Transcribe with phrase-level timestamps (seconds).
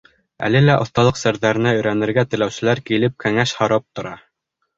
[0.45, 4.17] Әле лә оҫталыҡ серҙәренә өйрәнергә теләүселәр килеп кәңәш һорап тора.